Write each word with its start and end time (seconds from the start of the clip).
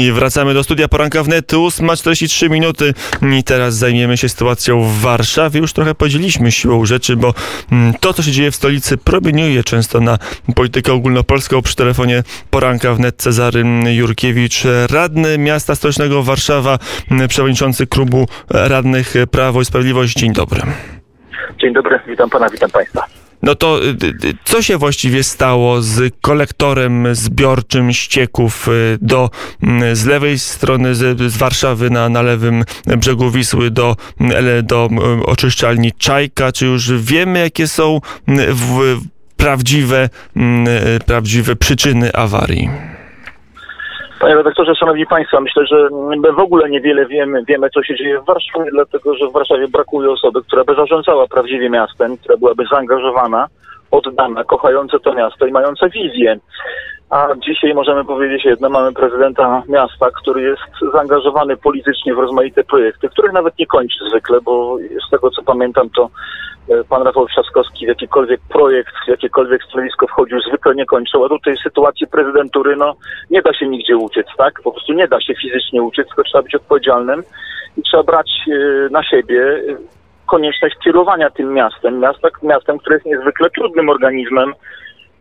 I 0.00 0.12
wracamy 0.12 0.54
do 0.54 0.64
studia 0.64 0.88
poranka 0.88 1.22
wnet, 1.22 1.52
8.43 1.52 2.50
minuty 2.50 2.94
i 3.38 3.44
teraz 3.44 3.74
zajmiemy 3.74 4.16
się 4.16 4.28
sytuacją 4.28 4.82
w 4.82 5.00
Warszawie. 5.00 5.60
Już 5.60 5.72
trochę 5.72 5.94
podzieliśmy 5.94 6.52
siłą 6.52 6.86
rzeczy, 6.86 7.16
bo 7.16 7.34
mm, 7.72 7.94
to, 8.00 8.12
co 8.12 8.22
się 8.22 8.30
dzieje 8.30 8.50
w 8.50 8.56
stolicy, 8.56 8.96
promieniuje 8.96 9.64
często 9.64 10.00
na 10.00 10.18
politykę 10.54 10.92
ogólnopolską. 10.92 11.62
Przy 11.62 11.76
telefonie 11.76 12.22
poranka 12.50 12.94
wnet 12.94 13.16
Cezary 13.16 13.64
Jurkiewicz, 13.94 14.62
radny 14.90 15.38
miasta 15.38 15.74
stołecznego 15.74 16.22
Warszawa, 16.22 16.78
mm, 17.10 17.28
przewodniczący 17.28 17.86
klubu 17.86 18.28
radnych 18.50 19.14
Prawo 19.30 19.60
i 19.60 19.64
Sprawiedliwość. 19.64 20.14
Dzień 20.14 20.32
dobry. 20.32 20.62
Dzień 21.60 21.74
dobry, 21.74 22.00
witam 22.06 22.30
pana, 22.30 22.48
witam 22.48 22.70
państwa. 22.70 23.25
No 23.46 23.54
to 23.54 23.84
y, 23.84 23.88
y, 24.24 24.34
co 24.44 24.62
się 24.62 24.76
właściwie 24.76 25.24
stało 25.24 25.82
z 25.82 26.14
kolektorem 26.20 27.14
zbiorczym 27.14 27.92
ścieków 27.92 28.68
y, 28.68 28.98
do, 29.02 29.30
mm, 29.62 29.96
z 29.96 30.04
lewej 30.04 30.38
strony 30.38 30.94
z, 30.94 31.32
z 31.32 31.36
Warszawy 31.36 31.90
na, 31.90 32.08
na 32.08 32.22
lewym 32.22 32.64
brzegu 32.86 33.30
Wisły 33.30 33.70
do, 33.70 33.96
do 34.62 34.88
oczyszczalni 35.26 35.92
Czajka? 35.92 36.52
Czy 36.52 36.66
już 36.66 36.92
wiemy, 36.92 37.38
jakie 37.38 37.68
są 37.68 38.00
w, 38.28 39.00
prawdziwe, 39.36 40.08
prawdziwe 41.06 41.56
przyczyny 41.56 42.12
awarii? 42.12 42.95
Panie 44.20 44.34
redaktorze, 44.34 44.74
szanowni 44.74 45.06
państwo, 45.06 45.40
myślę, 45.40 45.66
że 45.66 45.88
my 46.16 46.32
w 46.32 46.38
ogóle 46.38 46.70
niewiele 46.70 47.06
wiemy, 47.06 47.44
wiemy 47.44 47.70
co 47.70 47.82
się 47.82 47.96
dzieje 47.96 48.20
w 48.20 48.24
Warszawie, 48.24 48.70
dlatego 48.70 49.14
że 49.14 49.28
w 49.28 49.32
Warszawie 49.32 49.68
brakuje 49.68 50.10
osoby, 50.10 50.42
która 50.42 50.64
by 50.64 50.74
zarządzała 50.74 51.26
prawdziwie 51.26 51.70
miastem, 51.70 52.16
która 52.16 52.36
byłaby 52.36 52.64
zaangażowana, 52.70 53.46
oddana, 53.96 54.44
kochająca 54.44 54.98
to 54.98 55.14
miasto 55.14 55.46
i 55.46 55.52
mająca 55.52 55.88
wizję. 55.88 56.38
A 57.10 57.28
dzisiaj 57.46 57.74
możemy 57.74 58.04
powiedzieć 58.04 58.44
jedno, 58.44 58.68
mamy 58.68 58.92
prezydenta 58.92 59.62
miasta, 59.68 60.06
który 60.20 60.42
jest 60.42 60.92
zaangażowany 60.92 61.56
politycznie 61.56 62.14
w 62.14 62.18
rozmaite 62.18 62.64
projekty, 62.64 63.08
których 63.08 63.32
nawet 63.32 63.58
nie 63.58 63.66
kończy 63.66 63.98
zwykle, 64.10 64.40
bo 64.40 64.76
z 65.06 65.10
tego 65.10 65.30
co 65.30 65.42
pamiętam, 65.42 65.90
to 65.90 66.10
e, 66.70 66.84
pan 66.84 67.02
Rafał 67.02 67.26
Trzaskowski 67.26 67.86
w 67.86 67.88
jakikolwiek 67.88 68.40
projekt, 68.48 68.92
w 69.06 69.08
jakiekolwiek 69.08 69.64
stanowisko 69.64 70.06
wchodził, 70.06 70.40
zwykle 70.40 70.74
nie 70.74 70.86
kończył, 70.86 71.24
a 71.24 71.28
tutaj 71.28 71.56
w 71.56 71.62
sytuacji 71.62 72.06
prezydentury, 72.06 72.76
no 72.76 72.94
nie 73.30 73.42
da 73.42 73.54
się 73.54 73.68
nigdzie 73.68 73.96
uciec, 73.96 74.26
tak? 74.38 74.60
Po 74.62 74.72
prostu 74.72 74.92
nie 74.92 75.08
da 75.08 75.20
się 75.20 75.34
fizycznie 75.34 75.82
uciec, 75.82 76.06
tylko 76.06 76.22
trzeba 76.22 76.42
być 76.42 76.54
odpowiedzialnym 76.54 77.22
i 77.76 77.82
trzeba 77.82 78.02
brać 78.02 78.30
e, 78.48 78.88
na 78.90 79.02
siebie 79.02 79.62
konieczność 80.26 80.76
kierowania 80.84 81.30
tym 81.30 81.52
miastem, 81.52 81.98
miastem, 81.98 82.30
miastem, 82.42 82.78
które 82.78 82.96
jest 82.96 83.06
niezwykle 83.06 83.50
trudnym 83.50 83.88
organizmem, 83.88 84.52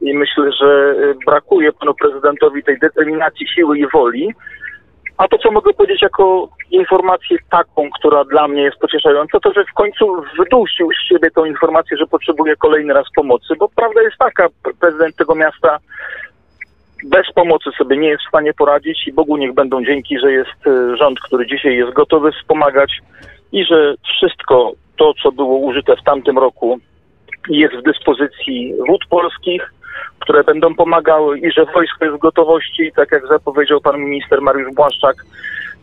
i 0.02 0.14
myślę, 0.14 0.52
że 0.52 0.96
y, 0.98 1.16
brakuje 1.26 1.72
panu 1.72 1.94
prezydentowi 1.94 2.64
tej 2.64 2.80
determinacji, 2.80 3.48
siły 3.48 3.80
i 3.80 3.88
woli. 3.94 4.34
A 5.18 5.28
to, 5.28 5.38
co 5.38 5.52
mogę 5.52 5.74
powiedzieć 5.74 6.02
jako 6.02 6.50
informację 6.72 7.38
taką, 7.50 7.90
która 8.00 8.24
dla 8.26 8.48
mnie 8.48 8.62
jest 8.62 8.78
pocieszająca, 8.78 9.40
to, 9.40 9.54
że 9.54 9.66
w 9.66 9.74
końcu 9.74 10.22
wydusił 10.38 10.90
z 10.92 11.10
siebie 11.10 11.32
tą 11.32 11.46
informację, 11.46 11.98
że 11.98 12.08
potrzebuje 12.08 12.56
kolejny 12.56 12.94
raz 12.94 13.08
pomocy, 13.16 13.54
bo 13.60 13.70
prawda 13.76 14.02
jest 14.02 14.18
taka, 14.18 14.48
prezydent 14.80 15.16
tego 15.16 15.36
miasta 15.36 15.78
bez 17.04 17.34
pomocy 17.36 17.70
sobie 17.78 17.98
nie 17.98 18.10
jest 18.10 18.24
w 18.24 18.28
stanie 18.28 18.54
poradzić 18.54 19.08
i 19.08 19.14
Bogu 19.14 19.38
niech 19.38 19.54
będą 19.54 19.86
dzięki, 19.86 20.20
że 20.20 20.32
jest 20.32 20.68
y, 20.68 20.98
rząd, 20.98 21.20
który 21.20 21.48
dzisiaj 21.48 21.78
jest 21.78 21.94
gotowy 21.94 22.32
wspomagać 22.32 23.02
i 23.52 23.66
że 23.66 23.96
wszystko 24.04 24.72
to, 24.98 25.14
co 25.24 25.32
było 25.32 25.58
użyte 25.58 25.96
w 25.96 26.04
tamtym 26.04 26.38
roku 26.38 26.80
jest 27.50 27.76
w 27.76 27.84
dyspozycji 27.84 28.74
wód 28.88 29.02
polskich, 29.10 29.74
które 30.20 30.44
będą 30.44 30.76
pomagały 30.76 31.40
i 31.40 31.52
że 31.52 31.66
wojsko 31.66 32.06
jest 32.06 32.18
w 32.18 32.22
gotowości, 32.22 32.92
tak 32.96 33.12
jak 33.12 33.28
zapowiedział 33.28 33.82
pan 33.82 34.00
minister 34.00 34.42
Mariusz 34.42 34.76
Błaszczak, 34.76 35.16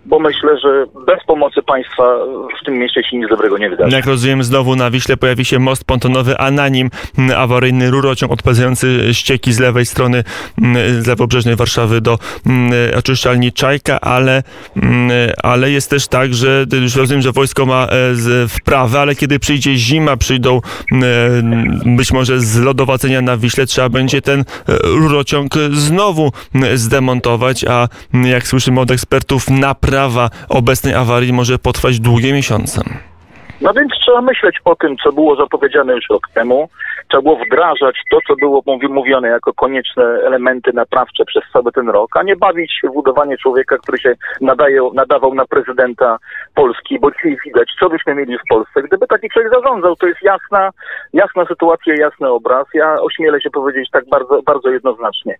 bo 0.06 0.18
myślę, 0.18 0.58
że 0.58 0.84
bez 1.06 1.24
pomocy 1.26 1.62
państwa 1.62 2.02
w 2.62 2.64
tym 2.64 2.78
mieście 2.78 3.02
się 3.04 3.16
nic 3.16 3.28
dobrego 3.28 3.58
nie 3.58 3.70
wydarzy. 3.70 3.96
Jak 3.96 4.06
rozumiem, 4.06 4.44
znowu 4.44 4.76
na 4.76 4.90
Wiśle 4.90 5.16
pojawi 5.16 5.44
się 5.44 5.58
most 5.58 5.84
pontonowy, 5.84 6.38
a 6.38 6.50
na 6.50 6.68
nim 6.68 6.90
awaryjny 7.36 7.90
rurociąg 7.90 8.32
odpędzający 8.32 9.14
ścieki 9.14 9.52
z 9.52 9.58
lewej 9.58 9.86
strony 9.86 10.24
z 11.00 11.06
lewobrzeżnej 11.06 11.56
Warszawy 11.56 12.00
do 12.00 12.18
oczyszczalni 12.98 13.52
Czajka, 13.52 14.00
ale, 14.00 14.42
ale 15.42 15.70
jest 15.70 15.90
też 15.90 16.08
tak, 16.08 16.34
że 16.34 16.66
już 16.82 16.96
rozumiem, 16.96 17.22
że 17.22 17.32
wojsko 17.32 17.66
ma 17.66 17.86
e, 17.86 17.88
wprawę, 18.48 19.00
ale 19.00 19.14
kiedy 19.14 19.38
przyjdzie 19.38 19.76
zima, 19.76 20.16
przyjdą 20.16 20.60
być 21.86 22.12
może 22.12 22.40
z 22.40 22.58
lodowacenia 22.58 23.20
na 23.20 23.36
Wiśle, 23.36 23.66
trzeba 23.66 23.88
będzie 23.88 24.22
ten 24.22 24.40
e, 24.40 24.44
rurociąg 24.82 25.54
znowu 25.72 26.32
zdemontować, 26.74 27.64
a 27.64 27.88
jak 28.24 28.46
słyszymy 28.46 28.80
od 28.80 28.90
ekspertów, 28.90 29.50
naprawdę 29.50 29.91
naprawa 29.92 30.28
obecnej 30.48 30.94
awarii 30.94 31.32
może 31.32 31.58
potrwać 31.58 32.00
długie 32.00 32.32
miesiące. 32.32 32.80
No 33.60 33.72
więc 33.72 33.92
trzeba 34.00 34.20
myśleć 34.20 34.56
o 34.64 34.76
tym, 34.76 34.96
co 35.04 35.12
było 35.12 35.36
zapowiedziane 35.36 35.92
już 35.92 36.04
rok 36.10 36.22
temu. 36.34 36.68
Trzeba 37.08 37.22
było 37.22 37.36
wdrażać 37.46 37.96
to, 38.10 38.18
co 38.26 38.36
było 38.36 38.62
mówione 38.88 39.28
jako 39.28 39.52
konieczne 39.52 40.04
elementy 40.04 40.72
naprawcze 40.72 41.24
przez 41.24 41.42
cały 41.52 41.72
ten 41.72 41.88
rok, 41.88 42.16
a 42.16 42.22
nie 42.22 42.36
bawić 42.36 42.72
się 42.80 42.88
w 42.88 42.94
budowanie 42.94 43.38
człowieka, 43.38 43.78
który 43.78 43.98
się 43.98 44.14
nadaje, 44.40 44.80
nadawał 44.94 45.34
na 45.34 45.44
prezydenta 45.44 46.18
Polski, 46.54 46.98
bo 47.00 47.10
dzisiaj 47.10 47.36
widać, 47.46 47.68
co 47.80 47.88
byśmy 47.88 48.14
mieli 48.14 48.38
w 48.38 48.48
Polsce, 48.48 48.82
gdyby 48.82 49.06
taki 49.06 49.28
człowiek 49.28 49.52
zarządzał. 49.52 49.96
To 49.96 50.06
jest 50.06 50.22
jasna, 50.22 50.70
jasna 51.12 51.46
sytuacja, 51.46 51.94
jasny 51.94 52.28
obraz. 52.28 52.66
Ja 52.74 52.94
ośmielę 53.00 53.40
się 53.40 53.50
powiedzieć 53.50 53.90
tak 53.90 54.04
bardzo, 54.08 54.42
bardzo 54.42 54.70
jednoznacznie. 54.70 55.34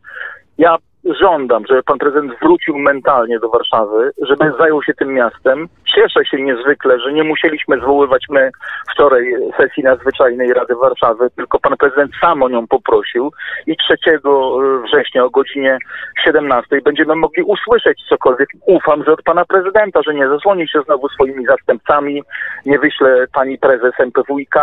Ja 0.58 0.76
żądam, 1.04 1.66
żeby 1.68 1.82
pan 1.82 1.98
prezydent 1.98 2.32
wrócił 2.42 2.78
mentalnie 2.78 3.38
do 3.38 3.48
Warszawy, 3.48 4.10
żeby 4.22 4.52
zajął 4.58 4.82
się 4.82 4.94
tym 4.94 5.14
miastem. 5.14 5.68
Cieszę 5.94 6.24
się 6.24 6.42
niezwykle, 6.42 7.00
że 7.00 7.12
nie 7.12 7.24
musieliśmy 7.24 7.78
zwoływać 7.78 8.24
my 8.30 8.50
wczoraj 8.92 9.34
sesji 9.56 9.82
nadzwyczajnej 9.82 10.52
Rady 10.52 10.74
Warszawy, 10.74 11.30
tylko 11.36 11.60
pan 11.60 11.76
prezydent 11.76 12.12
sam 12.20 12.42
o 12.42 12.48
nią 12.48 12.66
poprosił 12.66 13.32
i 13.66 13.76
3 13.76 13.94
września 14.84 15.24
o 15.24 15.30
godzinie 15.30 15.78
17 16.24 16.80
będziemy 16.84 17.14
mogli 17.14 17.42
usłyszeć 17.42 18.02
cokolwiek. 18.08 18.48
Ufam, 18.66 19.04
że 19.04 19.12
od 19.12 19.22
pana 19.22 19.44
prezydenta, 19.44 20.00
że 20.02 20.14
nie 20.14 20.28
zasłoni 20.28 20.69
się 20.69 20.82
znowu 20.82 21.08
swoimi 21.08 21.46
zastępcami, 21.46 22.22
nie 22.66 22.78
wyśle 22.78 23.26
pani 23.34 23.58
prezes 23.58 23.92
MPWiK, 23.98 24.54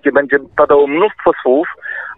gdzie 0.00 0.12
będzie 0.12 0.36
padało 0.56 0.86
mnóstwo 0.86 1.30
słów, 1.42 1.68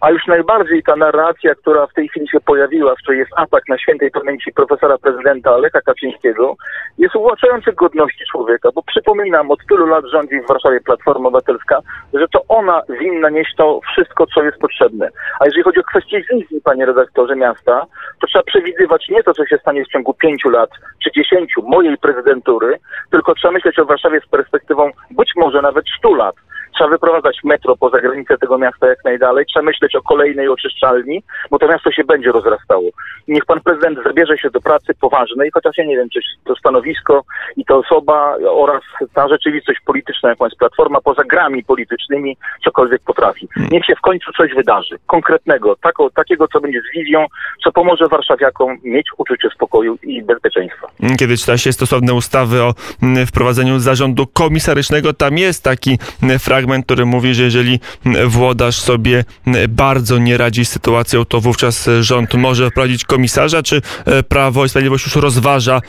a 0.01 0.11
już 0.11 0.27
najbardziej 0.27 0.83
ta 0.83 0.95
narracja, 0.95 1.55
która 1.55 1.87
w 1.87 1.93
tej 1.93 2.09
chwili 2.09 2.27
się 2.29 2.39
pojawiła, 2.39 2.95
w 2.95 2.97
której 2.97 3.19
jest 3.19 3.31
atak 3.35 3.63
na 3.69 3.77
świętej 3.77 4.11
pamięci 4.11 4.53
profesora 4.53 4.97
prezydenta 4.97 5.57
Lecha 5.57 5.81
Kaczyńskiego, 5.81 6.55
jest 6.97 7.15
uwłaczający 7.15 7.73
godności 7.73 8.23
człowieka, 8.31 8.69
bo 8.75 8.83
przypominam, 8.83 9.51
od 9.51 9.59
tylu 9.69 9.85
lat 9.85 10.05
rządzi 10.05 10.41
w 10.41 10.47
Warszawie 10.47 10.79
Platforma 10.81 11.27
Obywatelska, 11.27 11.79
że 12.13 12.27
to 12.27 12.41
ona 12.47 12.81
winna 12.99 13.29
nieść 13.29 13.55
to 13.55 13.79
wszystko, 13.91 14.25
co 14.27 14.43
jest 14.43 14.57
potrzebne. 14.57 15.09
A 15.39 15.45
jeżeli 15.45 15.63
chodzi 15.63 15.79
o 15.79 15.83
kwestię 15.83 16.21
wizji, 16.31 16.61
panie 16.63 16.85
redaktorze 16.85 17.35
miasta, 17.35 17.85
to 18.21 18.27
trzeba 18.27 18.43
przewidywać 18.43 19.09
nie 19.09 19.23
to, 19.23 19.33
co 19.33 19.45
się 19.45 19.57
stanie 19.57 19.85
w 19.85 19.87
ciągu 19.87 20.13
pięciu 20.13 20.49
lat 20.49 20.69
czy 21.03 21.11
dziesięciu 21.11 21.61
mojej 21.61 21.97
prezydentury, 21.97 22.79
tylko 23.11 23.35
trzeba 23.35 23.51
myśleć 23.51 23.79
o 23.79 23.85
Warszawie 23.85 24.21
z 24.21 24.29
perspektywą 24.29 24.91
być 25.11 25.31
może 25.35 25.61
nawet 25.61 25.85
stu 25.97 26.15
lat. 26.15 26.35
Trzeba 26.75 26.89
wyprowadzać 26.89 27.37
metro 27.43 27.77
poza 27.77 27.99
granicę 27.99 28.37
tego 28.37 28.57
miasta 28.57 28.87
jak 28.87 29.05
najdalej. 29.05 29.45
Trzeba 29.45 29.65
myśleć 29.65 29.95
o 29.95 30.01
kolejnej 30.01 30.47
oczyszczalni, 30.47 31.23
bo 31.51 31.59
to 31.59 31.67
miasto 31.67 31.91
się 31.91 32.03
będzie 32.03 32.31
rozrastało. 32.31 32.89
niech 33.27 33.45
pan 33.45 33.61
prezydent 33.61 33.99
zabierze 34.03 34.37
się 34.37 34.49
do 34.49 34.61
pracy 34.61 34.93
poważnej, 35.01 35.51
chociaż 35.53 35.77
ja 35.77 35.85
nie 35.85 35.95
wiem, 35.95 36.09
czy 36.09 36.19
to 36.45 36.55
stanowisko 36.55 37.23
i 37.57 37.65
ta 37.65 37.75
osoba 37.75 38.35
oraz 38.43 38.81
ta 39.13 39.27
rzeczywistość 39.27 39.79
polityczna, 39.85 40.29
jaką 40.29 40.45
jest 40.45 40.57
Platforma, 40.57 41.01
poza 41.01 41.23
grami 41.23 41.63
politycznymi, 41.63 42.37
cokolwiek 42.63 43.01
potrafi. 43.01 43.47
Niech 43.71 43.85
się 43.85 43.95
w 43.95 44.01
końcu 44.01 44.31
coś 44.37 44.53
wydarzy, 44.53 44.99
konkretnego, 45.07 45.75
tako, 45.75 46.09
takiego, 46.09 46.47
co 46.47 46.61
będzie 46.61 46.81
z 46.81 46.97
wizją, 46.97 47.25
co 47.63 47.71
pomoże 47.71 48.07
warszawiakom 48.07 48.77
mieć 48.83 49.07
uczucie 49.17 49.49
spokoju 49.55 49.97
i 50.03 50.23
bezpieczeństwa. 50.23 50.87
Kiedy 51.19 51.37
czyta 51.37 51.57
się 51.57 51.73
stosowne 51.73 52.13
ustawy 52.13 52.63
o 52.63 52.73
mm, 53.03 53.27
wprowadzeniu 53.27 53.79
zarządu 53.79 54.27
komisarycznego, 54.27 55.13
tam 55.13 55.37
jest 55.37 55.63
taki 55.63 55.99
mm, 56.23 56.39
fragment 56.39 56.58
fragment, 56.59 56.85
który 56.85 57.05
mówi, 57.05 57.33
że 57.33 57.43
jeżeli 57.43 57.79
włodarz 58.27 58.79
sobie 58.79 59.25
bardzo 59.69 60.17
nie 60.17 60.37
radzi 60.37 60.65
z 60.65 60.69
sytuacją, 60.69 61.25
to 61.25 61.41
wówczas 61.41 61.89
rząd 62.01 62.33
może 62.33 62.69
wprowadzić 62.69 63.05
komisarza. 63.05 63.63
Czy 63.63 63.81
Prawo 64.27 64.65
i 64.65 64.69
Sprawiedliwość 64.69 65.05
już 65.05 65.15
rozważa 65.15 65.81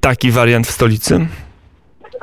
taki 0.00 0.30
wariant 0.30 0.66
w 0.66 0.70
stolicy? 0.70 1.26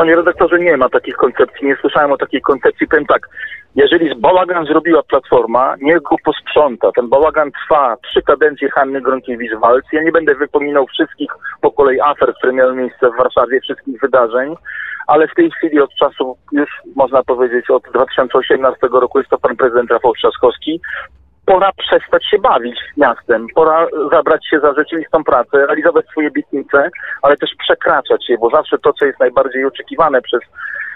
Panie 0.01 0.15
redaktorze, 0.15 0.59
nie 0.59 0.77
ma 0.77 0.89
takich 0.89 1.15
koncepcji. 1.15 1.67
Nie 1.67 1.75
słyszałem 1.75 2.11
o 2.11 2.17
takiej 2.17 2.41
koncepcji. 2.41 2.87
Powiem 2.87 3.05
tak, 3.05 3.29
jeżeli 3.75 4.15
bałagan 4.15 4.65
zrobiła 4.65 5.03
Platforma, 5.03 5.75
niech 5.81 6.01
go 6.01 6.15
posprząta. 6.25 6.91
Ten 6.91 7.09
bałagan 7.09 7.51
trwa 7.51 7.97
trzy 7.97 8.21
kadencje 8.21 8.69
Hanny 8.69 9.01
Gronkiewicz-Walc. 9.01 9.81
Ja 9.91 10.03
nie 10.03 10.11
będę 10.11 10.35
wypominał 10.35 10.87
wszystkich 10.87 11.31
po 11.61 11.71
kolei 11.71 12.01
afer, 12.01 12.33
które 12.33 12.53
miały 12.53 12.75
miejsce 12.75 13.11
w 13.11 13.17
Warszawie, 13.17 13.61
wszystkich 13.61 14.01
wydarzeń 14.01 14.55
ale 15.07 15.27
w 15.27 15.35
tej 15.35 15.51
chwili 15.51 15.79
od 15.79 15.95
czasu, 15.95 16.37
już 16.51 16.69
można 16.95 17.23
powiedzieć 17.23 17.69
od 17.69 17.83
2018 17.93 18.87
roku 18.91 19.19
jest 19.19 19.29
to 19.29 19.37
pan 19.37 19.55
prezydent 19.55 19.91
Rafał 19.91 20.13
Trzaskowski, 20.13 20.81
pora 21.51 21.71
przestać 21.77 22.25
się 22.29 22.37
bawić 22.39 22.79
miastem, 22.97 23.47
pora 23.55 23.87
zabrać 24.11 24.47
się 24.49 24.59
za 24.59 24.73
rzeczywistą 24.73 25.23
pracę, 25.23 25.65
realizować 25.67 26.05
swoje 26.05 26.27
obietnice, 26.27 26.89
ale 27.21 27.37
też 27.37 27.49
przekraczać 27.59 28.29
je, 28.29 28.37
bo 28.37 28.49
zawsze 28.49 28.77
to, 28.77 28.93
co 28.93 29.05
jest 29.05 29.19
najbardziej 29.19 29.65
oczekiwane 29.65 30.21
przez 30.21 30.41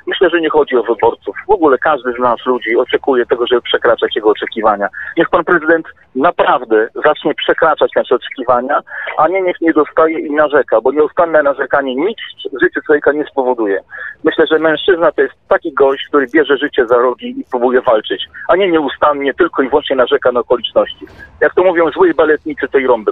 Myślę, 0.08 0.30
że 0.30 0.42
nie 0.42 0.50
chodzi 0.50 0.76
o 0.78 0.84
wyborców. 0.84 1.36
W 1.48 1.52
ogóle 1.52 1.78
każdy 1.78 2.14
z 2.14 2.20
nas 2.20 2.46
ludzi 2.46 2.76
oczekuje 2.78 3.26
tego, 3.26 3.48
żeby 3.48 3.62
przekraczać 3.62 4.16
jego 4.16 4.30
oczekiwania. 4.30 4.88
Niech 5.18 5.30
pan 5.30 5.44
prezydent 5.44 5.86
naprawdę 6.16 6.88
zacznie 7.06 7.34
przekraczać 7.34 7.92
nasze 7.96 8.16
oczekiwania, 8.16 8.80
a 9.18 9.28
nie 9.28 9.42
niech 9.42 9.62
nie 9.62 9.74
dostaje 9.74 10.20
i 10.20 10.32
narzeka, 10.32 10.82
bo 10.82 10.92
nieustanne 10.92 11.44
narzekanie 11.44 11.96
nic 11.96 12.18
w 12.54 12.64
życiu 12.64 12.82
człowieka 12.86 13.12
nie 13.12 13.26
spowoduje. 13.26 13.80
Myślę, 14.24 14.46
że 14.52 14.60
mężczyzna 14.60 15.12
to 15.12 15.22
jest 15.22 15.34
taki 15.48 15.74
gość, 15.74 16.08
który 16.08 16.28
bierze 16.34 16.58
życie 16.58 16.88
za 16.88 16.98
rogi 16.98 17.40
i 17.40 17.44
próbuje 17.52 17.82
walczyć, 17.82 18.26
a 18.48 18.56
nie 18.56 18.72
nieustannie 18.72 19.34
tylko 19.34 19.64
i 19.64 19.70
wyłącznie 19.70 19.96
narzeka 19.96 20.32
na 20.32 20.40
okoliczności. 20.40 21.06
Jak 21.42 21.54
to 21.54 21.64
mówią 21.64 21.92
złej 21.92 22.14
baletnicy, 22.14 22.68
tej 22.68 22.88
rąby 22.88 23.12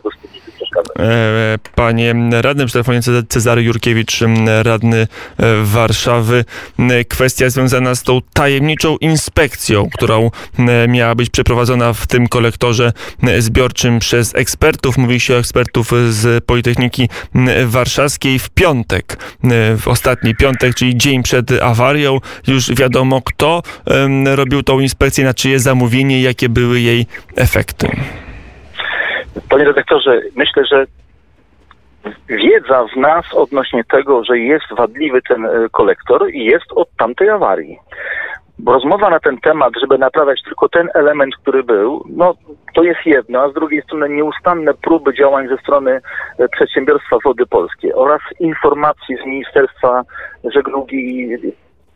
przeszkadza. 0.56 0.94
E, 1.00 1.58
panie 1.76 2.14
radny 2.42 2.66
przy 2.66 2.74
telefonie 2.74 3.00
Cezary 3.30 3.64
Jurkiewicz, 3.64 4.20
radny 4.64 4.98
e, 4.98 5.06
Warszawy. 5.64 6.46
Kwestia 7.10 7.50
związana 7.50 7.96
z 7.96 8.04
tą 8.04 8.20
tajemniczą 8.34 8.98
inspekcją, 8.98 9.90
którą 9.94 10.32
miała 10.88 11.16
być 11.16 11.30
przeprowadzona 11.30 11.94
w 11.94 12.08
tym 12.08 12.28
kolektorze 12.28 12.92
zbiorczym 13.40 14.00
przez 14.00 14.36
ekspertów. 14.36 14.98
Mówi 14.98 15.20
się 15.20 15.34
o 15.34 15.38
ekspertów 15.38 15.92
z 16.10 16.44
Politechniki 16.46 17.10
Warszawskiej 17.66 18.40
w 18.40 18.50
piątek, 18.50 19.18
w 19.78 19.88
ostatni 19.88 20.36
piątek, 20.36 20.76
czyli 20.76 20.98
dzień 20.98 21.24
przed 21.24 21.52
awarią. 21.62 22.20
Już 22.48 22.74
wiadomo, 22.74 23.22
kto 23.22 23.62
robił 24.26 24.64
tą 24.64 24.80
inspekcję, 24.80 25.24
na 25.24 25.34
czyje 25.34 25.60
zamówienie, 25.60 26.22
jakie 26.22 26.50
były 26.50 26.80
jej 26.80 27.06
efekty. 27.36 27.88
Panie 29.50 29.64
redaktorze, 29.64 30.22
myślę, 30.36 30.64
że 30.72 30.86
wiedza 32.30 32.86
w 32.94 32.98
nas 32.98 33.34
odnośnie 33.34 33.84
tego, 33.84 34.24
że 34.24 34.40
jest 34.40 34.66
wadliwy 34.78 35.22
ten 35.22 35.46
e, 35.46 35.50
kolektor 35.72 36.28
jest 36.30 36.66
od 36.76 36.88
tamtej 36.98 37.30
awarii. 37.30 37.80
Bo 38.60 38.74
rozmowa 38.74 39.10
na 39.10 39.20
ten 39.20 39.38
temat, 39.38 39.74
żeby 39.82 39.98
naprawiać 39.98 40.44
tylko 40.44 40.70
ten 40.70 40.90
element, 40.94 41.36
który 41.36 41.64
był, 41.64 42.06
no 42.10 42.34
to 42.76 42.84
jest 42.84 43.06
jedno, 43.06 43.40
a 43.40 43.50
z 43.50 43.54
drugiej 43.54 43.82
strony 43.82 44.10
nieustanne 44.10 44.74
próby 44.74 45.14
działań 45.14 45.48
ze 45.48 45.58
strony 45.58 46.02
e, 46.38 46.48
przedsiębiorstwa 46.48 47.18
Wody 47.26 47.46
Polskie 47.46 47.96
oraz 47.96 48.22
informacji 48.40 49.18
z 49.24 49.26
Ministerstwa 49.26 50.04
Żeglugi 50.44 51.38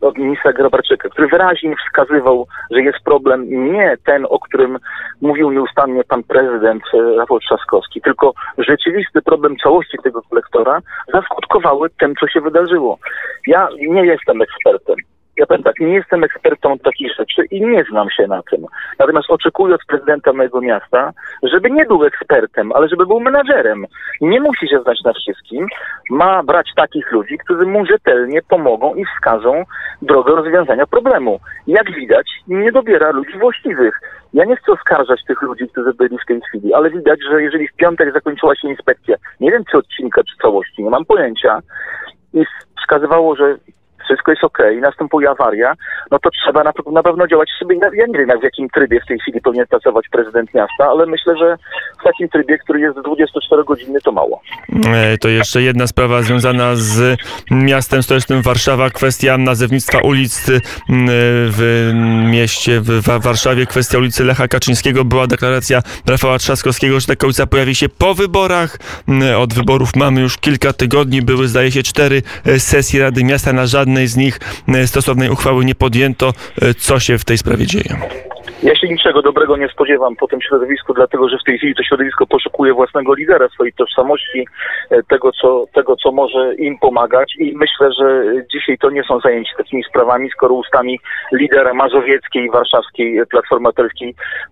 od 0.00 0.18
ministra 0.18 0.52
Grabarczyka, 0.52 1.08
który 1.08 1.28
wyraźnie 1.28 1.76
wskazywał, 1.76 2.46
że 2.70 2.82
jest 2.82 2.98
problem 3.04 3.72
nie 3.74 3.96
ten, 4.04 4.26
o 4.30 4.38
którym 4.38 4.78
mówił 5.20 5.50
nieustannie 5.50 6.04
pan 6.04 6.22
prezydent 6.22 6.82
e, 6.94 7.16
Rafał 7.16 7.40
Trzaskowski, 7.40 8.00
tylko 8.00 8.32
rzeczywisty 8.58 9.22
problem 9.22 9.56
całości 9.62 9.98
tego 10.04 10.22
kolektora 10.22 10.80
zaskutkowały 11.14 11.90
tym, 11.90 12.14
co 12.20 12.28
się 12.28 12.40
wydarzyło. 12.40 12.98
Ja 13.46 13.68
nie 13.80 14.04
jestem 14.04 14.42
ekspertem. 14.42 14.96
Ja 15.38 15.46
powiem 15.46 15.62
tak, 15.62 15.80
nie 15.80 15.94
jestem 15.94 16.24
ekspertą 16.24 16.78
takich 16.78 17.12
rzeczy 17.18 17.44
i 17.50 17.60
nie 17.60 17.84
znam 17.90 18.10
się 18.10 18.26
na 18.26 18.42
tym. 18.50 18.66
Natomiast 18.98 19.30
oczekuję 19.30 19.74
od 19.74 19.84
prezydenta 19.88 20.32
mojego 20.32 20.60
miasta, 20.60 21.12
żeby 21.42 21.70
nie 21.70 21.84
był 21.84 22.04
ekspertem, 22.04 22.72
ale 22.72 22.88
żeby 22.88 23.06
był 23.06 23.20
menadżerem. 23.20 23.86
Nie 24.20 24.40
musi 24.40 24.68
się 24.68 24.80
znać 24.82 24.98
na 25.04 25.12
wszystkim. 25.12 25.66
Ma 26.10 26.42
brać 26.42 26.70
takich 26.76 27.12
ludzi, 27.12 27.38
którzy 27.38 27.66
mu 27.66 27.86
rzetelnie 27.86 28.42
pomogą 28.42 28.94
i 28.94 29.04
wskażą 29.04 29.64
drogę 30.02 30.34
rozwiązania 30.34 30.86
problemu. 30.86 31.40
Jak 31.66 31.94
widać, 31.94 32.26
nie 32.48 32.72
dobiera 32.72 33.10
ludzi 33.10 33.38
właściwych. 33.38 34.00
Ja 34.34 34.44
nie 34.44 34.56
chcę 34.56 34.72
oskarżać 34.72 35.20
tych 35.24 35.42
ludzi, 35.42 35.68
którzy 35.68 35.94
byli 35.94 36.18
w 36.18 36.26
tej 36.26 36.40
chwili, 36.40 36.74
ale 36.74 36.90
widać, 36.90 37.20
że 37.30 37.42
jeżeli 37.42 37.68
w 37.68 37.76
piątek 37.76 38.12
zakończyła 38.12 38.56
się 38.56 38.68
inspekcja, 38.68 39.16
nie 39.40 39.50
wiem 39.50 39.64
czy 39.70 39.78
odcinka, 39.78 40.22
czy 40.22 40.42
całości, 40.42 40.82
nie 40.82 40.90
mam 40.90 41.04
pojęcia, 41.04 41.60
i 42.34 42.44
wskazywało, 42.80 43.36
że 43.36 43.56
wszystko 44.08 44.32
jest 44.32 44.44
ok, 44.44 44.58
następuje 44.80 45.30
awaria, 45.30 45.74
no 46.10 46.18
to 46.18 46.30
trzeba 46.30 46.64
na, 46.64 46.72
na 46.92 47.02
pewno 47.02 47.26
działać 47.26 47.48
sobie. 47.58 47.76
Ja, 47.92 48.06
nie 48.06 48.18
wiem, 48.18 48.40
w 48.40 48.42
jakim 48.42 48.68
trybie 48.70 49.00
w 49.00 49.06
tej 49.06 49.18
chwili 49.18 49.40
powinien 49.40 49.66
pracować 49.66 50.08
prezydent 50.08 50.54
miasta, 50.54 50.84
ale 50.90 51.06
myślę, 51.06 51.36
że 51.36 51.56
w 52.00 52.04
takim 52.04 52.28
trybie, 52.28 52.58
który 52.58 52.80
jest 52.80 52.98
24 53.00 53.64
godziny, 53.64 54.00
to 54.00 54.12
mało. 54.12 54.40
E, 54.86 55.18
to 55.18 55.28
jeszcze 55.28 55.62
jedna 55.62 55.86
sprawa 55.86 56.22
związana 56.22 56.76
z 56.76 57.20
miastem 57.50 58.02
stołecznym 58.02 58.42
Warszawa, 58.42 58.90
kwestia 58.90 59.38
nazewnictwa 59.38 59.98
ulic 59.98 60.50
w 61.50 61.90
mieście, 62.30 62.80
w 62.80 63.22
Warszawie, 63.22 63.66
kwestia 63.66 63.98
ulicy 63.98 64.24
Lecha 64.24 64.48
Kaczyńskiego. 64.48 65.04
Była 65.04 65.26
deklaracja 65.26 65.82
Rafała 66.06 66.38
Trzaskowskiego, 66.38 67.00
że 67.00 67.06
taka 67.06 67.26
ulica 67.26 67.46
pojawi 67.46 67.74
się 67.74 67.88
po 67.88 68.14
wyborach. 68.14 68.78
Od 69.38 69.54
wyborów 69.54 69.96
mamy 69.96 70.20
już 70.20 70.38
kilka 70.38 70.72
tygodni, 70.72 71.22
były 71.22 71.48
zdaje 71.48 71.72
się 71.72 71.82
cztery 71.82 72.22
e, 72.46 72.60
sesje 72.60 73.02
Rady 73.02 73.24
Miasta, 73.24 73.52
na 73.52 73.66
żadnej 73.66 73.97
żadnej 73.98 74.08
z 74.08 74.16
nich 74.16 74.40
e, 74.68 74.86
stosownej 74.86 75.30
uchwały 75.30 75.64
nie 75.64 75.74
podjęto. 75.74 76.34
E, 76.62 76.74
co 76.74 77.00
się 77.00 77.18
w 77.18 77.24
tej 77.24 77.38
sprawie 77.38 77.66
dzieje? 77.66 78.00
Ja 78.62 78.74
się 78.74 78.88
niczego 78.88 79.22
dobrego 79.22 79.56
nie 79.56 79.68
spodziewam 79.68 80.16
po 80.16 80.28
tym 80.28 80.42
środowisku, 80.42 80.94
dlatego 80.94 81.28
że 81.28 81.38
w 81.38 81.44
tej 81.44 81.58
chwili 81.58 81.74
to 81.74 81.82
środowisko 81.82 82.26
poszukuje 82.26 82.74
własnego 82.74 83.14
lidera, 83.14 83.48
swojej 83.48 83.72
tożsamości, 83.72 84.46
e, 84.90 85.02
tego 85.02 85.32
co, 85.32 85.64
tego, 85.74 85.96
co 85.96 86.12
może 86.12 86.54
im 86.54 86.78
pomagać 86.78 87.34
i 87.38 87.56
myślę, 87.56 87.92
że 87.92 88.24
dzisiaj 88.52 88.78
to 88.78 88.90
nie 88.90 89.02
są 89.04 89.20
zajęci 89.20 89.50
takimi 89.56 89.84
sprawami, 89.84 90.30
skoro 90.30 90.54
ustami 90.54 91.00
lidera 91.32 91.74
mazowieckiej, 91.74 92.50
warszawskiej 92.50 93.26
Platformy 93.30 93.68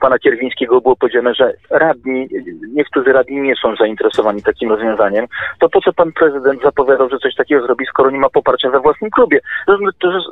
pana 0.00 0.18
Kierwińskiego 0.18 0.80
było 0.80 0.96
powiedziane, 0.96 1.34
że 1.34 1.52
radni, 1.70 2.28
niektórzy 2.74 3.12
radni 3.12 3.36
nie 3.36 3.56
są 3.56 3.76
zainteresowani 3.76 4.42
takim 4.42 4.70
rozwiązaniem, 4.70 5.26
to 5.58 5.68
po 5.68 5.80
co 5.80 5.92
pan 5.92 6.12
prezydent 6.12 6.62
zapowiadał, 6.62 7.08
że 7.08 7.18
coś 7.18 7.34
takiego 7.34 7.66
zrobi, 7.66 7.86
skoro 7.86 8.10
nie 8.10 8.18
ma 8.18 8.28
poparcia 8.30 8.70
we 8.70 8.80
własnym 8.80 9.10
klubie? 9.10 9.40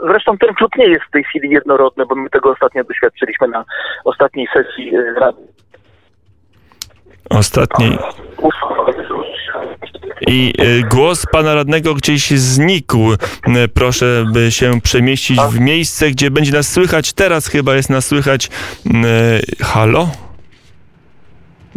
Zresztą 0.02 0.38
ten 0.38 0.54
klub 0.54 0.76
nie 0.76 0.86
jest 0.86 1.04
w 1.04 1.10
tej 1.10 1.24
chwili 1.24 1.50
jednorodny, 1.50 2.06
bo 2.06 2.14
my 2.14 2.30
tego 2.30 2.50
ostatnio 2.50 2.84
doświadczyliśmy 2.84 3.48
na 3.48 3.63
ostatniej 4.04 4.48
sesji 4.54 4.96
e, 4.96 5.20
Rady. 5.20 5.42
Ostatniej. 7.30 7.98
I 10.26 10.52
e, 10.58 10.88
głos 10.88 11.26
pana 11.32 11.54
radnego 11.54 11.94
gdzieś 11.94 12.30
znikł. 12.30 12.98
E, 13.12 13.68
proszę, 13.68 14.24
by 14.32 14.52
się 14.52 14.80
przemieścić 14.80 15.40
w 15.40 15.60
miejsce, 15.60 16.10
gdzie 16.10 16.30
będzie 16.30 16.52
nas 16.52 16.72
słychać. 16.72 17.12
Teraz 17.12 17.46
chyba 17.46 17.74
jest 17.74 17.90
nas 17.90 18.06
słychać. 18.06 18.50
Halo? 19.62 20.08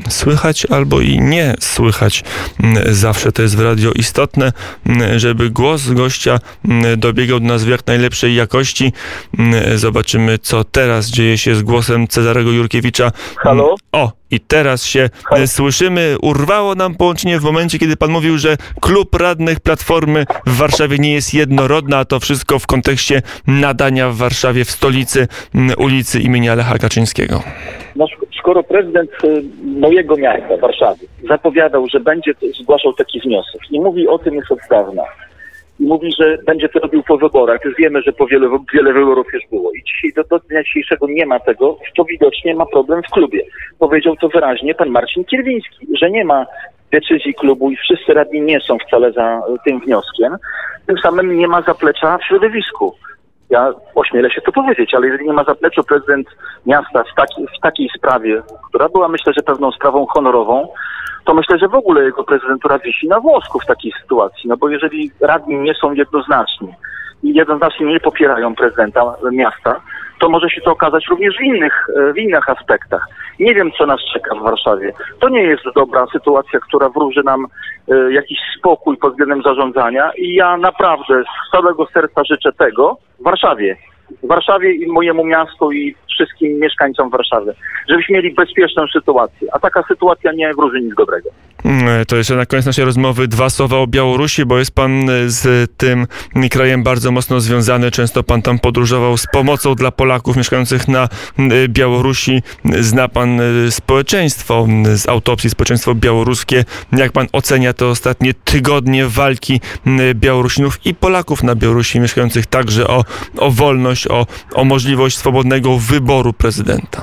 Słychać 0.10 0.66
albo 0.66 1.02
i 1.02 1.20
nie 1.20 1.56
słychać. 1.60 2.24
Mm, 2.64 2.96
zawsze 2.96 3.32
to 3.32 3.42
jest 3.42 3.58
w 3.58 3.60
radio 3.60 3.92
istotne, 3.92 4.52
mm, 4.86 5.20
żeby 5.20 5.50
głos 5.50 5.90
gościa 5.90 6.40
mm, 6.66 7.00
dobiegał 7.00 7.40
do 7.40 7.46
nas 7.46 7.64
w 7.64 7.68
jak 7.68 7.88
najlepszej 7.88 8.36
jakości. 8.36 8.94
Zobaczymy, 9.76 10.38
co 10.38 10.64
teraz 10.64 11.10
dzieje 11.10 11.38
się 11.38 11.56
z 11.56 11.64
głosem 11.64 12.08
Cezarego 12.08 12.52
Jurkiewicza. 12.52 13.12
Halo? 13.38 13.76
O, 13.92 14.12
i 14.32 14.40
teraz 14.40 14.84
się 14.84 15.10
Halo? 15.24 15.48
słyszymy. 15.48 16.16
Urwało 16.22 16.76
nam 16.76 16.96
połączenie 16.96 17.40
w 17.40 17.44
momencie, 17.44 17.80
kiedy 17.80 17.98
pan 17.98 18.12
mówił, 18.12 18.38
że 18.38 18.58
klub 18.82 19.16
radnych 19.16 19.60
Platformy 19.60 20.26
w 20.46 20.58
Warszawie 20.58 20.98
nie 20.98 21.14
jest 21.14 21.34
jednorodna, 21.34 21.98
a 21.98 22.06
to 22.06 22.20
wszystko 22.20 22.60
w 22.60 22.68
kontekście 22.68 23.22
nadania 23.48 24.10
w 24.10 24.16
Warszawie, 24.16 24.66
w 24.66 24.72
stolicy 24.72 25.28
ulicy 25.78 26.20
imienia 26.20 26.56
Lecha 26.56 26.78
Kaczyńskiego 26.78 27.44
skoro 28.48 28.64
prezydent 28.64 29.12
y, 29.24 29.44
mojego 29.64 30.18
miasta, 30.18 30.58
Warszawy, 30.58 31.06
zapowiadał, 31.30 31.88
że 31.88 32.00
będzie 32.00 32.34
zgłaszał 32.62 32.94
taki 32.94 33.20
wniosek 33.20 33.62
i 33.72 33.80
mówi 33.80 34.08
o 34.08 34.20
tym 34.20 34.34
już 34.34 34.52
od 34.52 34.60
dawna, 34.70 35.04
i 35.80 35.84
mówi, 35.84 36.12
że 36.20 36.38
będzie 36.46 36.70
to 36.70 36.80
robił 36.80 37.04
po 37.04 37.18
wyborach. 37.18 37.66
Już 37.66 37.76
wiemy, 37.76 38.02
że 38.02 38.14
po 38.14 38.28
wiele, 38.28 38.50
wiele 38.74 38.94
wyborów 38.94 39.28
już 39.34 39.44
było. 39.52 39.72
I 39.72 39.84
dzisiaj 39.84 40.14
do, 40.16 40.24
do 40.24 40.40
dnia 40.40 40.64
dzisiejszego 40.64 41.08
nie 41.10 41.26
ma 41.26 41.40
tego, 41.40 41.78
to 41.96 42.04
widocznie 42.06 42.56
ma 42.56 42.66
problem 42.66 43.02
w 43.04 43.12
klubie. 43.12 43.42
Powiedział 43.80 44.16
to 44.16 44.30
wyraźnie 44.30 44.76
pan 44.76 44.90
Marcin 44.90 45.26
Kierwiński, 45.26 45.88
że 46.02 46.12
nie 46.12 46.26
ma 46.26 46.46
decyzji 46.92 47.34
klubu 47.34 47.72
i 47.72 47.76
wszyscy 47.76 48.14
radni 48.14 48.42
nie 48.42 48.60
są 48.60 48.78
wcale 48.88 49.12
za 49.12 49.42
tym 49.66 49.80
wnioskiem. 49.80 50.36
Tym 50.86 50.98
samym 50.98 51.38
nie 51.38 51.48
ma 51.48 51.62
zaplecza 51.62 52.18
w 52.18 52.24
środowisku. 52.24 52.96
Ja 53.50 53.74
ośmielę 53.96 54.32
się 54.32 54.42
to 54.42 54.52
powiedzieć, 54.52 54.94
ale 54.94 55.08
jeżeli 55.08 55.26
nie 55.26 55.34
ma 55.34 55.44
zapleczu 55.44 55.84
prezydent 55.84 56.28
miasta 56.66 57.04
w, 57.04 57.16
taki, 57.16 57.48
w 57.58 57.62
takiej 57.62 57.90
sprawie, 57.98 58.42
która 58.70 58.90
była 58.90 59.08
myślę, 59.08 59.34
że 59.34 59.44
pewną 59.44 59.72
sprawą 59.72 60.06
honorową, 60.06 60.68
to 61.26 61.34
myślę, 61.34 61.58
że 61.60 61.68
w 61.68 61.76
ogóle 61.76 62.04
jego 62.04 62.24
prezydentura 62.24 62.80
wisi 62.80 63.08
na 63.08 63.20
włosku 63.20 63.60
w 63.60 63.66
takiej 63.66 63.94
sytuacji. 64.02 64.50
No 64.50 64.58
bo 64.58 64.70
jeżeli 64.70 65.12
radni 65.22 65.56
nie 65.56 65.74
są 65.74 65.94
jednoznaczni 65.94 66.74
i 67.24 67.34
jednoznacznie 67.34 67.86
nie 67.86 68.00
popierają 68.00 68.56
prezydenta 68.56 69.16
miasta, 69.32 69.82
to 70.20 70.30
może 70.30 70.50
się 70.50 70.62
to 70.62 70.72
okazać 70.72 71.08
również 71.10 71.38
w 71.38 71.42
innych, 71.42 71.88
e, 71.96 72.14
w 72.14 72.18
innych 72.18 72.50
aspektach. 72.50 73.08
Nie 73.40 73.56
wiem, 73.56 73.72
co 73.78 73.86
nas 73.86 74.00
czeka 74.14 74.36
w 74.36 74.44
Warszawie. 74.44 74.94
To 75.20 75.30
nie 75.30 75.42
jest 75.42 75.64
dobra 75.76 76.06
sytuacja, 76.14 76.60
która 76.60 76.90
wróży 76.90 77.24
nam 77.24 77.46
e, 77.92 78.14
jakiś 78.14 78.40
spokój 78.58 78.98
pod 78.98 79.12
względem 79.12 79.42
zarządzania 79.42 80.12
i 80.18 80.34
ja 80.34 80.58
naprawdę 80.58 81.24
z 81.24 81.52
całego 81.52 81.88
serca 81.94 82.22
życzę 82.24 82.54
tego 82.54 82.98
w 83.20 83.24
Warszawie. 83.24 83.78
Warszawie 84.24 84.74
i 84.74 84.88
mojemu 84.88 85.26
miastu 85.26 85.72
i 85.72 85.96
wszystkim 86.16 86.60
mieszkańcom 86.60 87.10
Warszawy, 87.10 87.54
żebyśmy 87.90 88.16
mieli 88.16 88.34
bezpieczną 88.34 88.88
sytuację, 88.94 89.48
a 89.52 89.60
taka 89.60 89.84
sytuacja 89.88 90.32
nie 90.32 90.54
wróży 90.54 90.82
nic 90.82 90.96
dobrego. 90.98 91.30
Mm, 91.66 92.06
To 92.06 92.16
jeszcze 92.18 92.36
na 92.36 92.46
koniec 92.46 92.66
naszej 92.66 92.86
rozmowy 92.86 93.28
dwa 93.28 93.50
słowa 93.50 93.78
o 93.78 93.88
Białorusi, 93.88 94.46
bo 94.46 94.58
jest 94.60 94.76
pan 94.76 95.10
e, 95.10 95.30
z 95.30 95.72
tym 95.78 96.08
krajem 96.52 96.84
bardzo 96.84 97.12
mocno 97.12 97.40
związany. 97.40 97.92
Często 97.92 98.24
pan 98.24 98.42
tam 98.42 98.60
podróżował 98.60 99.18
z 99.18 99.28
pomocą 99.34 99.76
dla 99.76 99.92
Polaków 99.92 100.38
mieszkających 100.38 100.88
na 100.88 101.04
e, 101.04 101.08
Białorusi. 101.68 102.42
Zna 102.80 103.08
pan 103.08 103.42
e, 103.42 103.72
społeczeństwo 103.72 104.68
z 104.96 105.10
autopsji, 105.10 105.50
społeczeństwo 105.50 105.96
białoruskie. 105.96 106.66
Jak 106.92 107.12
pan 107.12 107.28
ocenia 107.32 107.74
te 107.74 107.86
ostatnie 107.86 108.34
tygodnie 108.34 109.08
walki 109.08 109.62
Białorusinów 110.14 110.86
i 110.86 110.96
Polaków 110.96 111.44
na 111.44 111.56
Białorusi, 111.56 112.00
mieszkających 112.00 112.46
także 112.46 112.88
o, 112.88 113.04
o 113.38 113.52
wolność, 113.52 113.97
o, 114.06 114.26
o 114.54 114.64
możliwość 114.64 115.18
swobodnego 115.18 115.70
wyboru 115.78 116.34
prezydenta? 116.34 117.02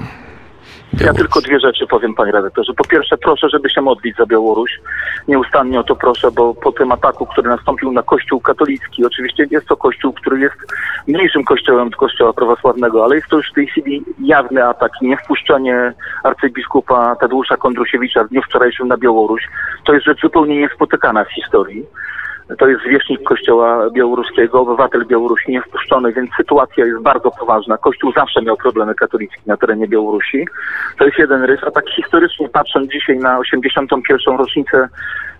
Ja 0.94 0.98
Białorusi. 0.98 1.22
tylko 1.22 1.40
dwie 1.40 1.60
rzeczy 1.60 1.86
powiem, 1.86 2.14
panie 2.14 2.32
redaktorze. 2.32 2.72
Po 2.74 2.84
pierwsze, 2.84 3.16
proszę, 3.18 3.48
żeby 3.48 3.70
się 3.70 3.80
modlić 3.80 4.16
za 4.16 4.26
Białoruś. 4.26 4.80
Nieustannie 5.28 5.80
o 5.80 5.84
to 5.84 5.96
proszę, 5.96 6.30
bo 6.30 6.54
po 6.54 6.72
tym 6.72 6.92
ataku, 6.92 7.26
który 7.26 7.48
nastąpił 7.48 7.92
na 7.92 8.02
Kościół 8.02 8.40
katolicki, 8.40 9.04
oczywiście 9.04 9.46
jest 9.50 9.66
to 9.66 9.76
Kościół, 9.76 10.12
który 10.12 10.40
jest 10.40 10.56
mniejszym 11.06 11.44
kościołem 11.44 11.88
od 11.88 11.96
Kościoła 11.96 12.32
prawosławnego, 12.32 13.04
ale 13.04 13.14
jest 13.14 13.28
to 13.28 13.36
już 13.36 13.50
w 13.50 13.54
tej 13.54 13.66
chwili 13.66 14.04
jawny 14.20 14.64
atak 14.64 14.92
i 15.02 15.06
niewpuszczenie 15.06 15.92
arcybiskupa 16.24 17.16
Tadeusza 17.16 17.56
Kondrusiewicza 17.56 18.24
w 18.24 18.28
dniu 18.28 18.42
wczorajszym 18.42 18.88
na 18.88 18.96
Białoruś. 18.96 19.42
To 19.84 19.94
jest 19.94 20.06
rzecz 20.06 20.20
zupełnie 20.20 20.56
niespotykana 20.56 21.24
w 21.24 21.32
historii. 21.32 21.86
To 22.58 22.68
jest 22.68 22.82
zwierzchnik 22.82 23.22
Kościoła 23.22 23.90
białoruskiego, 23.90 24.60
obywatel 24.60 25.04
Białorusi 25.06 25.52
niewpuszczony, 25.52 26.12
więc 26.12 26.30
sytuacja 26.36 26.86
jest 26.86 27.02
bardzo 27.02 27.30
poważna. 27.30 27.78
Kościół 27.78 28.12
zawsze 28.12 28.42
miał 28.42 28.56
problemy 28.56 28.94
katolickie 28.94 29.40
na 29.46 29.56
terenie 29.56 29.88
Białorusi. 29.88 30.46
To 30.98 31.04
jest 31.04 31.18
jeden 31.18 31.42
rys, 31.42 31.60
a 31.66 31.70
tak 31.70 31.84
historycznie 31.90 32.48
patrząc 32.48 32.90
dzisiaj 32.90 33.18
na 33.18 33.38
81. 33.38 34.36
rocznicę 34.36 34.88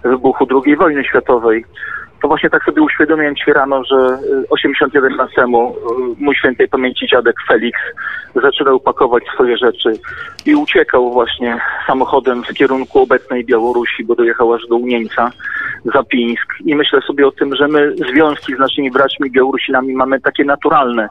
wybuchu 0.03 0.47
II 0.65 0.77
wojny 0.77 1.05
światowej, 1.05 1.65
to 2.23 2.29
właśnie 2.29 2.51
tak 2.51 2.65
sobie 2.65 2.83
uświadomiłem 2.83 3.37
się 3.37 3.53
rano, 3.53 3.85
że 3.85 3.97
y, 3.97 4.49
81 4.51 5.17
lat 5.17 5.31
temu 5.37 5.77
y, 6.19 6.25
mój 6.25 6.35
świętej 6.37 6.69
pamięci 6.69 7.07
dziadek 7.07 7.37
Felix 7.49 7.81
zaczynał 8.43 8.81
pakować 8.81 9.25
swoje 9.35 9.57
rzeczy 9.57 9.93
i 10.47 10.55
uciekał 10.55 11.13
właśnie 11.13 11.61
samochodem 11.87 12.43
w 12.43 12.55
kierunku 12.55 13.01
obecnej 13.01 13.45
Białorusi, 13.45 14.05
bo 14.05 14.15
dojechał 14.15 14.55
aż 14.55 14.67
do 14.69 14.77
Unieńca, 14.77 15.31
Zapińsk. 15.95 16.55
I 16.65 16.75
myślę 16.75 17.01
sobie 17.01 17.27
o 17.27 17.33
tym, 17.33 17.57
że 17.57 17.69
my 17.69 17.95
związki 17.97 18.55
z 18.55 18.59
naszymi 18.59 18.91
braćmi 18.91 19.31
Białorusinami 19.31 19.95
mamy 19.95 20.21
takie 20.21 20.45
naturalne. 20.45 21.09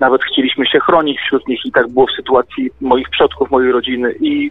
Nawet 0.00 0.24
chcieliśmy 0.24 0.66
się 0.66 0.80
chronić 0.80 1.20
wśród 1.20 1.48
nich 1.48 1.66
i 1.66 1.72
tak 1.72 1.88
było 1.88 2.06
w 2.06 2.16
sytuacji 2.16 2.70
moich 2.80 3.10
przodków, 3.10 3.50
mojej 3.50 3.72
rodziny. 3.72 4.14
I 4.20 4.50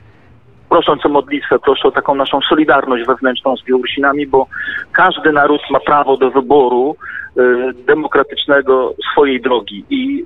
prosząc 0.70 1.06
o 1.06 1.10
modlitwę, 1.10 1.60
proszę 1.60 1.88
o 1.88 1.92
taką 1.92 2.16
naszą 2.16 2.40
solidarność 2.50 3.08
wewnętrzną 3.08 3.58
z 3.58 3.64
Białorusinami, 3.64 4.28
bo 4.28 4.48
każdy 4.92 5.32
naród 5.32 5.62
ma 5.72 5.80
prawo 5.80 6.18
do 6.18 6.32
wyboru 6.32 6.96
y, 7.38 7.42
demokratycznego 7.74 8.94
swojej 9.12 9.42
drogi. 9.42 9.86
I 9.90 10.24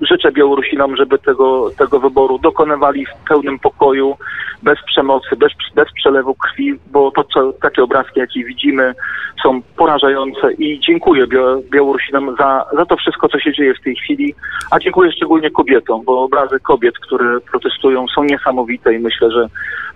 życzę 0.00 0.32
Białorusinom, 0.32 0.96
żeby 0.96 1.18
tego, 1.18 1.70
tego 1.78 2.00
wyboru 2.00 2.38
dokonywali 2.38 3.06
w 3.06 3.28
pełnym 3.28 3.58
pokoju, 3.58 4.16
bez 4.62 4.78
przemocy, 4.86 5.36
bez, 5.36 5.52
bez 5.74 5.92
przelewu 5.92 6.34
krwi, 6.34 6.74
bo 6.92 7.10
to 7.10 7.24
co, 7.24 7.52
takie 7.52 7.82
obrazki, 7.82 8.20
jakie 8.20 8.44
widzimy, 8.44 8.94
są 9.42 9.62
porażające 9.76 10.52
i 10.52 10.80
dziękuję 10.80 11.26
Bia- 11.26 11.62
Białorusinom 11.70 12.36
za, 12.38 12.66
za 12.76 12.86
to 12.86 12.96
wszystko, 12.96 13.28
co 13.28 13.38
się 13.38 13.52
dzieje 13.52 13.74
w 13.74 13.80
tej 13.80 13.96
chwili, 13.96 14.34
a 14.70 14.78
dziękuję 14.78 15.12
szczególnie 15.12 15.50
kobietom, 15.50 16.02
bo 16.04 16.22
obrazy 16.22 16.60
kobiet, 16.60 16.98
które 16.98 17.40
protestują 17.40 18.06
są 18.14 18.24
niesamowite 18.24 18.94
i 18.94 18.98
myślę, 18.98 19.30
że 19.30 19.46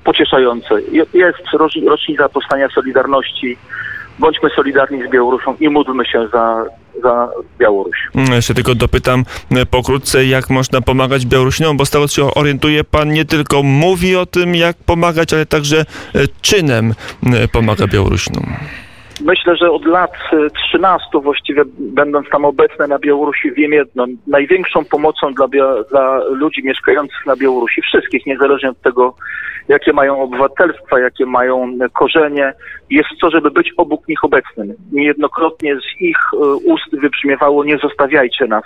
pocieszające. 0.04 0.74
Je- 0.92 1.06
Jest 1.14 1.38
roczni- 1.52 1.88
rocznica 1.88 2.28
powstania 2.28 2.68
Solidarności, 2.68 3.56
bądźmy 4.18 4.50
solidarni 4.50 5.02
z 5.06 5.10
Białorusią 5.10 5.56
i 5.60 5.68
módlmy 5.68 6.04
się 6.06 6.28
za, 6.28 6.64
za 7.02 7.28
Białoruś. 7.58 7.96
Mm, 8.14 8.32
Jeszcze 8.32 8.54
tylko 8.54 8.74
dopytam 8.74 9.24
e, 9.50 9.66
pokrótce, 9.66 10.26
jak 10.26 10.50
można 10.50 10.80
pomagać 10.80 11.26
Białorusinom, 11.26 11.76
bo 11.76 11.86
z 11.86 11.90
tego 11.90 12.08
się 12.08 12.34
orientuje, 12.34 12.84
pan 12.84 13.12
nie 13.12 13.24
tylko 13.24 13.62
mówi 13.62 14.16
o 14.16 14.26
tym, 14.26 14.54
jak 14.54 14.76
pomagać, 14.76 15.32
ale 15.32 15.46
także 15.46 15.80
e, 15.80 15.84
czynem 16.42 16.94
e, 17.26 17.48
pomaga 17.48 17.86
Białorusinom. 17.86 18.54
Myślę, 19.20 19.56
że 19.56 19.70
od 19.70 19.86
lat 19.86 20.12
y, 20.32 20.50
13 20.50 21.06
właściwie 21.22 21.62
będąc 21.78 22.28
tam 22.28 22.44
obecny 22.44 22.88
na 22.88 22.98
Białorusi 22.98 23.52
wiem 23.52 23.72
jedno. 23.72 24.06
Największą 24.26 24.84
pomocą 24.84 25.34
dla, 25.34 25.48
dla 25.90 26.24
ludzi 26.24 26.64
mieszkających 26.64 27.26
na 27.26 27.36
Białorusi, 27.36 27.82
wszystkich, 27.82 28.26
niezależnie 28.26 28.70
od 28.70 28.80
tego, 28.80 29.14
jakie 29.68 29.92
mają 29.92 30.22
obywatelstwa, 30.22 31.00
jakie 31.00 31.26
mają 31.26 31.78
korzenie, 31.92 32.52
jest 32.90 33.08
to, 33.20 33.30
żeby 33.30 33.50
być 33.50 33.72
obok 33.76 34.08
nich 34.08 34.24
obecnym. 34.24 34.74
Niejednokrotnie 34.92 35.76
z 35.76 36.00
ich 36.00 36.18
y, 36.32 36.36
ust 36.64 37.00
wybrzmiewało 37.00 37.64
nie 37.64 37.78
zostawiajcie 37.78 38.46
nas, 38.46 38.64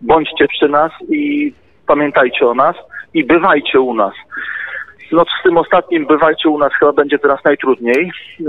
bądźcie 0.00 0.46
przy 0.48 0.68
nas 0.68 0.92
i 1.08 1.52
pamiętajcie 1.86 2.46
o 2.46 2.54
nas 2.54 2.76
i 3.14 3.24
bywajcie 3.24 3.80
u 3.80 3.94
nas. 3.94 4.14
No 5.12 5.24
z 5.24 5.42
tym 5.42 5.56
ostatnim 5.58 6.06
bywajcie 6.06 6.48
u 6.48 6.58
nas 6.58 6.72
chyba 6.78 6.92
będzie 6.92 7.18
teraz 7.18 7.44
najtrudniej. 7.44 8.12
E, 8.40 8.44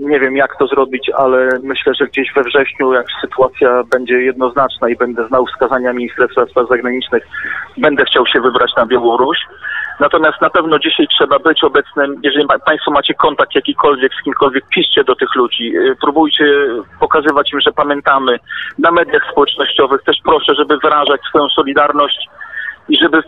nie 0.00 0.20
wiem 0.20 0.36
jak 0.36 0.58
to 0.58 0.66
zrobić, 0.66 1.10
ale 1.16 1.48
myślę, 1.62 1.94
że 1.94 2.06
gdzieś 2.06 2.32
we 2.34 2.42
wrześniu, 2.42 2.92
jak 2.92 3.06
sytuacja 3.20 3.82
będzie 3.90 4.14
jednoznaczna 4.14 4.88
i 4.88 4.96
będę 4.96 5.26
znał 5.28 5.46
wskazania 5.46 5.92
Ministerstwa 5.92 6.46
Spraw 6.46 6.68
Zagranicznych, 6.68 7.26
będę 7.76 8.04
chciał 8.04 8.26
się 8.26 8.40
wybrać 8.40 8.70
na 8.76 8.86
Białoruś. 8.86 9.38
Natomiast 10.00 10.40
na 10.40 10.50
pewno 10.50 10.78
dzisiaj 10.78 11.06
trzeba 11.08 11.38
być 11.38 11.64
obecnym. 11.64 12.20
Jeżeli 12.22 12.46
pa- 12.46 12.58
Państwo 12.58 12.90
macie 12.90 13.14
kontakt 13.14 13.54
jakikolwiek 13.54 14.12
z 14.20 14.24
kimkolwiek, 14.24 14.64
piszcie 14.74 15.04
do 15.04 15.14
tych 15.16 15.34
ludzi. 15.34 15.76
E, 15.76 15.94
Próbujcie 16.00 16.44
pokazywać 17.00 17.52
im, 17.52 17.60
że 17.60 17.72
pamiętamy. 17.72 18.38
Na 18.78 18.90
mediach 18.90 19.22
społecznościowych 19.32 20.02
też 20.02 20.16
proszę, 20.24 20.54
żeby 20.54 20.78
wyrażać 20.82 21.20
swoją 21.28 21.48
solidarność 21.48 22.28
i 22.88 22.96
żeby 23.02 23.22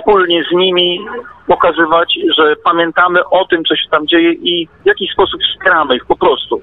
wspólnie 0.00 0.44
z 0.52 0.56
nimi 0.56 1.00
pokazywać, 1.46 2.18
że 2.38 2.56
pamiętamy 2.64 3.20
o 3.30 3.44
tym, 3.44 3.64
co 3.64 3.76
się 3.76 3.88
tam 3.90 4.06
dzieje 4.06 4.32
i 4.32 4.68
w 4.82 4.86
jakiś 4.86 5.12
sposób 5.12 5.40
wspieramy 5.42 5.96
ich 5.96 6.06
po 6.06 6.16
prostu. 6.16 6.60